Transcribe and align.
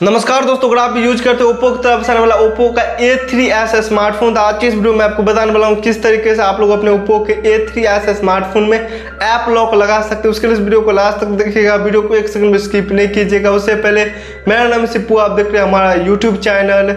नमस्कार 0.00 0.44
दोस्तों, 0.44 0.68
अगर 0.68 0.78
आप 0.78 0.96
यूज़ 0.96 1.22
करते 1.24 1.44
हो 1.44 1.50
ओप्पो 1.50 1.70
की 1.70 1.82
तरफ़ 1.82 2.02
से 2.04 2.12
आने 2.12 2.20
वाला 2.20 2.34
ओप्पो 2.36 2.68
का 2.72 2.82
A3s 2.98 3.74
स्मार्टफ़ोन 3.82 4.34
तो 4.34 4.40
आज 4.40 4.58
की 4.60 4.66
इस 4.66 4.74
वीडियो 4.74 4.92
में 4.94 5.04
आपको 5.04 5.22
बताने 5.22 5.52
वाला 5.52 5.66
हूँ 5.66 5.76
किस 5.76 6.02
तरीके 6.02 6.34
से 6.34 6.42
आप 6.42 6.60
लोग 6.60 6.70
अपने 6.70 6.90
ओप्पो 6.90 7.18
के 7.24 7.34
A3s 7.52 8.08
स्मार्टफ़ोन 8.18 8.68
में 8.70 8.78
ऐप 8.78 9.48
लॉक 9.48 9.74
लगा 9.74 10.00
सकते 10.02 10.28
हो। 10.28 10.30
उसके 10.30 10.46
लिए 10.46 10.56
इस 10.56 10.62
वीडियो 10.62 10.80
को 10.80 10.92
लास्ट 10.92 11.18
तक 11.18 11.26
देखिएगा। 11.38 11.74
वीडियो 11.76 12.02
को 12.02 12.14
एक 12.14 12.28
सेकंड 12.28 12.52
में 12.52 12.58
स्किप 12.58 12.92
नहीं 12.92 13.08
कीजिएगा। 13.08 13.50
उससे 13.50 13.74
पहले, 13.76 14.04
मेरा 14.48 14.66
नाम 14.66 14.84
सिप्पू, 14.86 15.16
आप 15.16 15.30
देख 15.30 15.46
रहे 15.46 15.62
हैं 15.62 15.68
हमारा 15.68 15.92
यूट्यूब 15.94 16.36
चैनल 16.38 16.96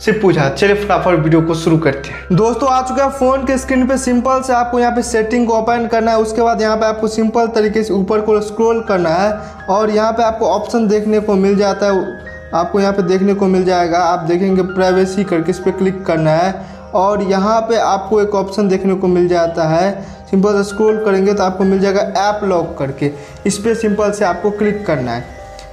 सिप्पू 0.00 0.32
झा। 0.32 0.48
चलिए 0.48 0.74
फटाफट 0.76 1.18
वीडियो 1.18 1.40
को 1.42 1.54
शुरू 1.54 1.78
करते 1.78 2.08
हैं। 2.08 2.36
दोस्तों, 2.36 2.68
आ 2.68 2.80
चुका 2.82 3.04
है 3.04 3.10
फ़ोन 3.10 3.44
के 3.46 3.58
स्क्रीन 3.58 3.86
पे। 3.86 3.96
सिंपल 3.98 4.40
से 4.42 4.52
आपको 4.52 4.80
यहाँ 4.80 4.92
पे 4.92 5.02
सेटिंग 5.02 5.46
को 5.46 5.58
ओपन 5.58 5.86
करना 5.86 6.10
है। 6.10 6.18
उसके 6.18 6.42
बाद 6.42 6.62
यहाँ 6.62 6.76
पे 6.76 6.86
आपको 6.86 7.08
सिंपल 7.08 7.46
तरीके 7.54 7.82
से 7.82 7.92
ऊपर 7.94 8.20
को 8.20 8.40
स्क्रॉल 8.40 8.80
करना 8.88 9.10
है। 9.10 9.30
और 9.70 9.90
यहाँ 9.90 10.12
पे 10.12 10.22
आपको 10.22 10.46
ऑप्शन 10.48 10.88
देखने 10.88 11.20
को 11.20 11.34
मिल 11.36 11.56
जाता 11.56 11.86
है। 11.86 12.28
आपको 12.54 12.80
यहाँ 12.80 12.92
पे 12.92 13.02
देखने 13.04 13.34
को 13.34 13.46
मिल 13.46 13.64
जाएगा। 13.64 13.98
आप 13.98 14.20
देखेंगे 14.20 14.62
प्राइवेसी 14.64 15.24
करके 15.24 15.50
इस 15.50 15.58
पर 15.58 15.70
क्लिक 15.72 16.04
करना 16.06 16.30
है। 16.32 16.54
और 16.94 17.22
यहाँ 17.22 17.60
पे 17.60 17.76
आपको 17.78 18.20
एक 18.20 18.34
ऑप्शन 18.34 18.68
देखने 18.68 18.94
को 18.94 19.08
मिल 19.08 19.28
जाता 19.28 19.68
है। 19.68 19.90
सिंपल 20.30 20.56
से 20.56 20.68
स्क्रॉल 20.68 21.04
करेंगे 21.04 21.34
तो 21.34 21.42
आपको 21.42 21.64
मिल 21.64 21.80
जाएगा 21.80 22.00
ऐप 22.00 22.44
लॉक 22.44 22.76
करके। 22.78 23.10
इस 23.46 23.58
पर 23.58 23.74
सिंपल 23.76 24.12
से 24.12 24.24
आपको 24.24 24.50
क्लिक 24.52 24.84
करना 24.86 25.12
है। 25.12 25.24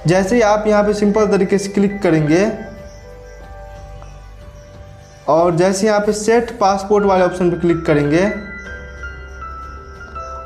जैसे 0.06 0.36
ही 0.36 0.42
आप 0.42 0.64
यहाँ 0.66 0.82
पे 0.84 0.94
सिंपल 0.94 1.26
तरीके 1.26 1.58
से 1.58 1.68
क्लिक 1.68 2.00
करेंगे, 2.02 2.46
और 5.28 5.56
जैसे 5.56 5.86
यहाँ 5.86 6.00
पे 6.00 6.12
सेट 6.14 6.58
पासपोर्ट 6.58 7.04
वाले 7.04 7.24
ऑप्शन 7.24 7.50
पे 7.50 7.56
क्लिक 7.56 7.84
करेंगे 7.86 8.24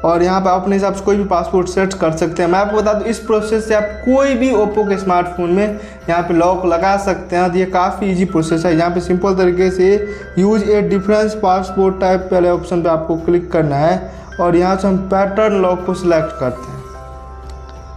और 0.05 0.23
यहाँ 0.23 0.41
पर 0.41 0.51
अपने 0.51 0.77
हिसाब 0.77 0.95
से 0.95 1.05
कोई 1.05 1.17
भी 1.17 1.25
पासपोर्ट 1.25 1.69
सेट 1.69 1.95
कर 1.95 2.13
सकते 2.13 2.43
हैं। 2.43 2.49
मैं 2.51 2.59
आपको 2.59 2.77
बता 2.77 2.93
दूँ, 2.93 3.07
इस 3.07 3.19
प्रोसेस 3.21 3.67
से 3.69 3.75
आप 3.75 3.85
कोई 4.05 4.35
भी 4.35 4.51
ओप्पो 4.53 4.85
के 4.85 4.97
स्मार्टफ़ोन 4.99 5.51
में 5.51 5.79
यहाँ 6.09 6.23
पे 6.23 6.35
लॉक 6.35 6.65
लगा 6.67 6.97
सकते 7.05 7.37
हैं। 7.37 7.51
तो 7.53 7.59
ये 7.59 7.67
काफ़ी 7.69 8.11
इजी 8.11 8.25
प्रोसेस 8.27 8.67
है। 8.67 8.77
यहाँ 8.77 8.91
पे 8.91 9.01
सिंपल 9.01 9.37
तरीके 9.37 9.71
से 9.71 9.95
use 10.39 10.65
a 10.65 10.83
difference 10.89 11.35
passport 11.43 12.01
type 12.01 12.29
वाले 12.33 12.51
ऑप्शन 12.51 12.83
पे 12.83 12.89
आपको 12.89 13.17
क्लिक 13.21 13.51
करना 13.53 13.77
है 13.77 14.13
और 14.41 14.57
यहाँ 14.57 14.77
से 14.77 14.89
हम 14.89 14.99
पैटर्न 15.11 15.61
लॉक 15.63 15.85
को 15.87 15.95
सिलेक्ट 15.95 16.39
करते 16.41 16.71
हैं। 16.71 16.82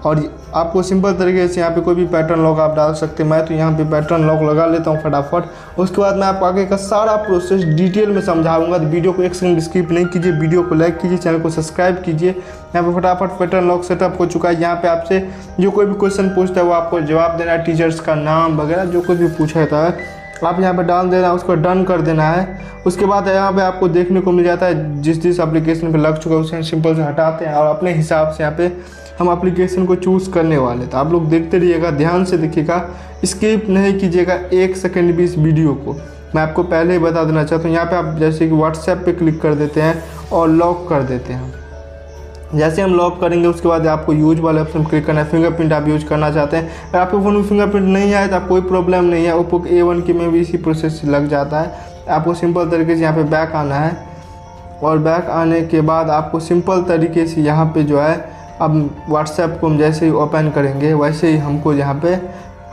और 0.06 0.20
आपको 0.56 0.82
सिंपल 0.84 1.14
तरीके 1.14 1.48
से 1.48 1.60
यहाँ 1.60 1.72
पे 1.74 1.82
कोई 1.82 1.96
भी 1.96 2.06
पैटर्न 2.08 2.44
लॉक 2.44 2.60
आप 2.60 2.76
डाल 2.76 2.94
सकते 2.94 3.24
हैं। 3.24 3.30
मैं 3.30 3.46
तो 3.46 3.54
यहाँ 3.54 3.72
पे 3.78 3.84
पैटर्न 3.92 4.26
लॉक 4.28 4.42
लगा 4.42 4.66
लेता 4.66 4.92
हूँ 4.92 5.02
फटाफट। 5.02 5.80
उसके 5.80 6.02
बाद 6.02 6.16
मैं 6.16 6.28
आपको 6.28 6.46
आगे 6.46 6.66
का 6.66 6.76
सारा 6.78 7.16
प्रोसेस 7.18 7.64
डिटेल 7.76 8.10
में 8.10 8.22
समझाऊँगा। 8.22 8.78
तो 8.78 8.86
वीडियो 8.86 9.14
को 9.14 9.24
एक 9.24 9.36
सेकंड 9.36 9.60
स्किप 9.60 9.92
नहीं 9.92 10.06
कीजिए। 10.06 10.32
वीडियो 10.32 10.64
को 10.64 10.76
लाइक 10.76 10.98
कीजिए 10.98 11.18
चैनल 11.18 11.40
को 11.40 11.50
सब्सक्राइब 11.50 12.02
कीजिए। 12.06 12.30
यहाँ 12.30 12.84
पे 12.84 12.96
फटाफट 12.96 13.38
पैटर्न 13.40 13.68
लॉक 13.68 13.84
सेटअप 13.84 14.20
हो 14.20 14.26
चुका 14.26 14.50
है। 14.50 14.62
यहाँ 14.62 14.76
पर 14.76 14.88
आपसे 14.88 15.20
जो 15.60 15.72
कोई 15.72 15.86
भी 15.86 15.94
क्वेश्चन 15.96 16.30
पूछता 16.30 16.62
है, 16.62 16.68
वो 16.68 16.74
आपको 16.74 17.00
जवाब 17.02 17.38
देना 17.38 17.52
है। 17.52 17.64
टीचर्स 17.66 18.00
का 18.00 18.16
नाम 18.16 18.58
वगैरह, 18.58 18.86
जो 18.86 19.02
कुछ 19.02 19.18
भी 19.18 19.28
पूछा 19.30 19.60
जाता 19.60 19.84
है 19.86 20.15
आप 20.44 20.60
यहाँ 20.60 20.74
पे 20.74 20.84
डाल 20.84 21.10
देना 21.10 21.32
उसको 21.34 21.56
डन 21.56 21.84
कर 21.84 22.02
देना 22.02 22.24
है। 22.24 22.64
उसके 22.86 23.06
बाद 23.06 23.28
यहाँ 23.28 23.52
पे 23.52 23.62
आपको 23.62 23.88
देखने 23.90 24.22
को 24.22 24.32
मिल 24.32 24.46
जाता 24.46 24.66
है, 24.66 25.02
जिस 25.02 25.22
जिस 25.22 25.40
एप्लीकेशन 25.40 25.92
पे 25.92 25.98
लग 25.98 26.18
चुका 26.18 26.36
है, 26.36 26.42
उसे 26.42 26.62
सिंपल 26.64 26.96
से 26.96 27.02
हटाते 27.02 27.46
हैं 27.46 27.54
और 27.54 27.68
अपने 27.68 27.94
हिसाब 27.94 28.32
से 28.32 28.44
यहाँ 28.44 28.56
पे 28.58 28.72
हम 29.20 29.32
एप्लीकेशन 29.32 29.86
को 29.86 29.96
चूज़ 29.98 30.30
करने 30.32 30.58
वाले 30.58 30.86
तो 30.86 30.98
आप 30.98 31.12
लोग 31.12 31.30
देखते 31.30 31.58
रहिएगा, 31.58 31.92
ध्यान 31.92 32.26
से 32.26 32.38
देखिएगा 32.38 32.84
स्किप 33.26 33.70
नहीं 33.70 33.98
कीजिएगा 34.00 34.34
एक 34.54 34.76
सेकेंड 34.78 35.16
भी 35.16 35.24
इस 35.24 35.38
वीडियो 35.38 35.74
को। 35.76 35.94
मैं 36.36 36.42
आपको 36.42 36.64
पहले 36.66 36.94
ही 36.94 37.00
बता 37.00 37.24
देना 37.24 37.44
चाहता 37.44 37.64
हूँ, 37.64 37.76
यहाँ 37.76 37.86
पर 37.86 37.96
आप 37.98 38.18
जैसे 38.20 38.48
कि 38.48 38.56
व्हाट्सएप 38.56 38.98
पर 38.98 39.16
क्लिक 39.16 39.42
कर 39.42 39.54
देते 39.56 39.82
हैं 39.82 40.30
और 40.32 40.50
लॉक 40.50 40.88
कर 40.90 41.04
देते 41.04 41.34
हैं। 41.34 41.54
जैसे 42.54 42.82
हम 42.82 42.94
लॉक 42.94 43.20
करेंगे, 43.22 43.48
उसके 43.48 43.68
बाद 43.68 43.88
आपको 43.88 44.14
यूज़ 44.14 44.42
वाले 44.42 44.62
ऑप्शन 44.62 44.84
क्लिक 44.84 45.06
करना 45.06 45.20
है 45.20 45.30
फिंगरप्रिंट 45.30 45.74
आप 45.74 45.88
यूज़ 45.88 46.06
करना 46.06 46.30
चाहते 46.32 46.58
हैं। 46.58 46.70
अगर 46.90 47.00
आपके 47.00 47.18
फ़ोन 47.18 47.36
में 47.36 47.44
फिंगरप्रिंट 47.44 47.88
नहीं 47.88 48.14
आए 48.14 48.28
तो 48.28 48.40
कोई 48.48 48.62
प्रॉब्लम 48.64 49.06
नहीं 49.06 49.26
है। 49.26 49.36
ओप्पो 49.36 49.64
ए 49.68 49.82
वन 49.82 50.02
के 50.02 50.14
में 50.14 50.30
भी 50.32 50.40
इसी 50.40 50.58
प्रोसेस 50.58 51.02
लग 51.06 51.28
जाता 51.30 51.62
है। 51.62 52.06
आपको 52.10 52.34
सिंपल 52.34 52.70
तरीके 52.70 52.96
से 52.96 53.02
यहाँ 53.02 53.16
पे 53.16 53.24
बैक 53.26 53.56
आना 53.56 53.76
है। 53.76 53.98
और 54.84 54.98
बैक 55.00 55.30
आने 55.32 55.62
के 55.64 55.82
बाद 55.82 56.10
आपको 56.10 56.40
सिंपल 56.42 56.82
तरीके 56.84 57.26
से 57.28 57.42
यहाँ 57.42 57.66
पे 57.66 57.84
जो 57.84 58.00
है, 58.00 58.16
अब 58.62 58.90
व्हाट्सएप 59.10 59.58
को 59.62 59.68
हम 59.68 59.78
जैसे 59.78 60.06
ही 60.06 60.12
ओपन 60.14 60.52
करेंगे, 60.56 60.94
वैसे 60.94 61.32
ही 61.32 61.38
हमको 61.38 61.74
यहाँ 61.74 61.96
पे 61.96 62.16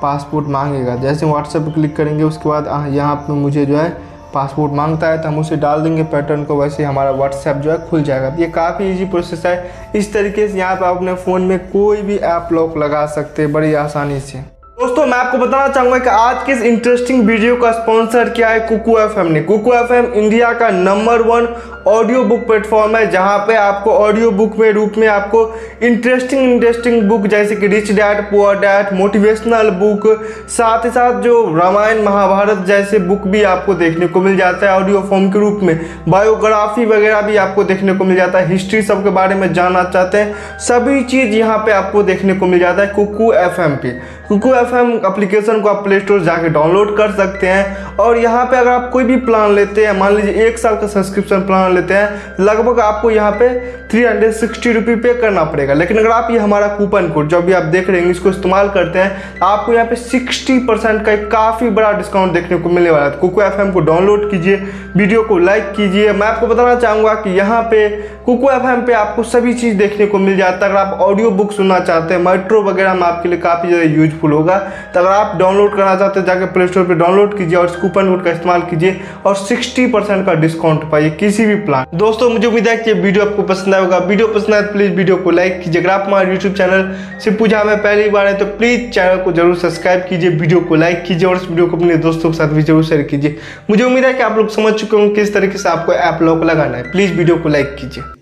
पासपोर्ट 0.03 0.49
मांगेगा। 0.49 0.97
जैसे 0.97 1.27
व्हाट्सएप 1.27 1.73
क्लिक 1.75 1.97
करेंगे, 1.97 2.25
उसके 2.25 2.49
बाद 2.49 2.95
यहाँ 2.95 3.15
पे 3.17 3.33
मुझे 3.33 3.67
जो 3.67 3.77
है 3.77 3.91
पासपोर्ट 4.35 4.73
माँगता 4.73 5.09
है 5.09 5.21
तो 5.23 5.29
हम 5.29 5.39
उसे 5.39 5.57
डाल 5.57 5.83
देंगे 5.83 6.03
पैटर्न 6.05 6.45
को, 6.45 6.57
वैसे 6.57 6.85
हमारा 6.85 7.11
व्हाट्सएप 7.11 7.57
जो 7.57 7.71
है 7.71 7.79
खुल 7.89 8.03
जाएगा। 8.03 8.35
ये 8.39 8.47
काफ़ी 8.51 8.91
इजी 8.91 9.05
प्रोसेस 9.05 9.47
है। 9.47 9.91
इस 9.97 10.13
तरीके 10.13 10.49
से 10.49 10.59
यहाँ 10.59 10.77
पर 10.77 10.85
आप 10.85 10.97
अपने 10.97 11.15
फ़ोन 11.17 11.43
में 11.43 11.59
कोई 11.69 12.03
भी 12.03 12.17
ऐप 12.17 12.49
लॉक 12.53 12.77
लगा 12.77 13.07
सकते 13.09 13.43
हैं 13.43 13.53
बड़ी 13.53 13.75
आसानी 13.75 14.21
से। 14.21 14.62
दोस्तों, 14.83 15.05
मैं 15.07 15.17
आपको 15.17 15.39
बताना 15.39 15.67
चाहूँगा 15.69 15.99
कि 15.99 16.09
आज 16.11 16.37
के 16.47 16.53
इस 16.53 16.63
इंटरेस्टिंग 16.63 17.27
वीडियो 17.27 17.57
का 17.57 17.71
स्पॉन्सर 17.73 18.29
क्या 18.29 18.49
है 18.49 18.61
कुकू 18.61 18.97
एफएम 18.99 19.27
ने। 19.33 19.41
कुकू 19.41 19.73
एफएम 19.73 20.07
इंडिया 20.15 20.53
का 20.53 20.71
number 20.71 21.23
one 21.23 21.47
audio 21.87 22.23
book 22.25 22.41
platform 22.47 22.97
है, 22.97 23.11
जहाँ 23.11 23.39
पे 23.39 23.55
आपको 23.57 23.91
ऑडियो 23.91 24.31
बुक 24.31 24.57
में 24.59 24.71
रूप 24.73 24.95
में 24.99 25.07
आपको 25.09 25.45
इंटरेस्टिंग 25.83 26.43
इंटरेस्टिंग 26.43 27.03
बुक 27.09 27.27
जैसे 27.27 27.57
कि 27.57 27.67
rich 27.67 27.93
dad 27.93 28.23
poor 28.31 28.59
dad 28.59 28.93
motivational 28.95 29.71
book 29.81 30.07
साथ 30.51 30.85
ही 30.85 30.91
साथ 30.91 31.21
जो 31.23 31.45
रामायण 31.57 32.03
महाभारत 32.05 32.65
जैसे 32.67 32.99
बुक 33.01 33.27
भी 33.27 33.43
आपको 33.45 33.75
देखने 33.75 34.07
को 34.07 34.21
मिल 34.21 34.37
जाता 34.37 34.67
है 34.67 34.81
ऑडियो 34.81 35.01
फॉर्म 35.11 35.31
के 35.31 35.39
रूप 35.39 35.61
में। 35.63 35.79
बायोग्राफी 36.09 36.85
वगैरह 36.87 37.21
भी 37.21 37.37
आपको 37.37 37.65
देखने 37.65 37.95
को 37.95 38.05
मिल 38.05 38.17
जाता 38.17 38.39
है। 38.39 38.51
हिस्ट्री 38.51 38.83
सबके 38.83 39.11
बारे 39.13 39.35
में 39.35 39.53
जानना 39.53 39.85
चाहते 39.85 40.19
हैं, 40.19 40.59
सभी 40.61 41.03
चीज़ 41.05 41.37
यहाँ 41.37 41.59
पे 41.59 41.73
आपको 41.73 42.03
देखने 42.03 42.35
को 42.35 42.47
मिल 42.47 42.59
जाता 42.59 42.83
है 42.83 42.89
कुकू 42.89 43.33
एफ़ 43.35 43.61
पे। 43.83 44.01
कुकू 44.29 44.53
एफ़ 44.55 44.75
एप्लीकेशन 45.07 45.61
को 45.61 45.69
आप 45.69 45.83
प्ले 45.85 45.99
स्टोर 46.01 46.21
जाके 46.25 46.49
डाउनलोड 46.49 46.97
कर 46.97 47.11
सकते 47.13 47.47
हैं। 47.47 47.97
और 47.97 48.19
यहाँ 48.19 48.45
पे 48.47 48.57
अगर 48.57 48.71
आप 48.71 48.89
कोई 48.93 49.05
भी 49.05 49.17
प्लान 49.19 49.55
लेते 49.55 49.85
हैं, 49.87 49.99
मान 49.99 50.15
लीजिए 50.17 50.47
एक 50.47 50.59
साल 50.59 50.77
का 50.77 50.87
सब्सक्रिप्शन 50.87 51.41
प्लान 51.47 51.75
लेते 51.75 51.95
हैं, 51.95 52.37
लगभग 52.41 52.81
आपको 52.81 53.11
यहाँ 53.11 53.33
पे 53.33 53.49
थ्री 53.91 54.05
हंड्रेड 54.05 54.33
सिक्सटी 54.33 54.73
रुपी 54.73 54.95
पे 54.97 55.13
करना 55.15 55.43
पड़ेगा। 55.45 55.75
लेकिन 55.75 55.99
अगर 55.99 56.11
आप 56.11 56.31
ये 56.31 56.39
हमारा 56.39 56.69
कूपन 56.69 57.09
कोड 57.09 57.29
जो 57.29 57.41
भी 57.43 57.53
आप 57.53 57.63
देख 57.65 57.91
रहे 57.91 58.01
हैं 58.01 58.11
इसको 58.11 58.29
इस्तेमाल 58.31 58.69
करते 58.71 58.99
हैं, 58.99 59.41
आपको 59.43 59.73
यहाँ 59.73 59.87
पे 59.87 59.97
सिक्सटी 59.97 60.59
परसेंट 60.67 61.05
का 61.07 61.13
एक 61.13 61.31
काफ़ी 61.31 61.69
बड़ा 61.71 61.93
डिस्काउंट 61.93 62.33
देखने 62.33 62.59
को 62.59 62.69
मिलने 62.69 62.91
वाला 62.91 63.05
है। 63.05 63.11
कुकू 63.19 63.43
एफ़ 63.43 63.61
को 63.73 63.81
डाउनलोड 63.81 64.31
कीजिए 64.31 64.57
वीडियो 64.97 65.23
को 65.23 65.39
लाइक 65.39 65.73
कीजिए। 65.77 66.13
मैं 66.13 66.27
आपको 66.27 66.47
बताना 66.47 66.75
चाहूँगा 66.77 67.15
कि 67.15 67.31
यहाँ 67.31 67.63
पे 67.71 67.89
कुकू 68.27 68.51
एफ़ 68.51 68.67
पे 68.87 68.93
आपको 68.95 69.23
सभी 69.25 69.55
चीज़ 69.55 69.77
देखने 69.79 70.07
को 70.07 70.19
मिल 70.19 70.37
जाता 70.37 70.67
है। 70.67 70.71
अगर 70.71 70.81
आप 70.81 71.01
ऑडियो 71.01 71.31
बुक 71.33 71.53
सुनना 71.53 71.79
चाहते 71.81 72.15
हैं 72.15 72.21
मेट्रो 72.23 72.63
वगैरह 72.63 72.95
में 72.95 73.03
आपके 73.03 73.29
लिए 73.29 73.39
काफ़ी 73.41 73.69
ज़्यादा 73.69 73.91
यूजफुल 73.93 74.22
होगा। 74.31 74.59
तो 74.95 75.01
अगर 75.01 75.09
आप 75.09 75.37
डाउनलोड 75.39 75.75
करना 75.75 75.95
चाहते 75.97 76.21
हैं 76.21 76.27
जाकर 76.27 76.53
प्ले 76.53 76.67
स्टोर 76.67 76.85
पर 76.85 76.95
डाउनलोड 76.97 77.37
कीजिए 77.39 77.57
और 77.59 77.67
कूपन 77.81 78.09
कोड 78.09 78.25
का 78.25 78.31
इस्तेमाल 78.31 78.63
कीजिए 78.63 79.01
और 79.27 79.37
60 79.39 79.87
परसेंट 79.93 80.25
का 80.27 80.35
डिस्काउंट 80.37 80.91
पाइए 80.91 81.11
किसी 81.13 81.47
भी 81.47 81.55
प्लान 81.65 81.97
दोस्तों, 81.97 82.31
मुझे 82.31 82.47
उम्मीद 82.47 82.69
है 82.69 82.77
कि 82.77 82.91
ये 82.91 83.01
वीडियो 83.01 83.25
आपको 83.25 83.43
पसंद 83.45 83.75
आएगा 83.75 83.99
वीडियो 83.99 84.29
पसंद 84.29 84.55
आए 84.55 84.63
प्लीज़ 84.73 84.93
वीडियो 84.93 85.17
को 85.17 85.31
लाइक 85.33 85.61
कीजिए। 85.63 85.81
अगर 85.81 85.91
आप 85.91 86.05
हमारे 86.07 86.31
यूट्यूब 86.31 86.55
चैनल 86.55 86.95
से 87.25 87.31
पूछा 87.33 87.63
में 87.65 87.77
पहली 87.79 88.09
बार 88.11 88.27
है 88.27 88.37
तो 88.39 88.45
प्लीज़ 88.59 88.91
चैनल 88.91 89.23
को 89.23 89.33
ज़रूर 89.33 89.57
सब्सक्राइब 89.57 90.07
कीजिए, 90.09 90.31
वीडियो 90.31 90.61
को 90.61 90.75
लाइक 90.77 91.03
कीजिए 91.05 91.29
और 91.29 91.37
इस 91.37 91.49
वीडियो 91.49 91.67
को 91.67 91.77
अपने 91.77 91.97
दोस्तों 91.99 92.31
के 92.31 92.37
साथ 92.37 92.49
भी 92.49 92.63
ज़रूर 92.63 92.85
शेयर 92.85 93.03
कीजिए। 93.05 93.39
मुझे 93.71 93.85
उम्मीद 93.85 94.05
है 94.05 94.13
कि 94.15 94.23
आप 94.23 94.37
लोग 94.37 94.49
समझ 94.51 94.73
चुके 94.75 94.97
होंगे 94.97 95.15
किस 95.15 95.35
तरीके 95.35 95.59
से 95.59 95.69
आपको 95.69 95.93
ऐप 95.95 96.23
लॉक 96.23 96.45
लगाना 96.45 96.77
है। 96.77 96.91
प्लीज़ 96.93 97.13
वीडियो 97.13 97.37
को 97.37 97.49
लाइक 97.49 97.77
कीजिए। 97.81 98.22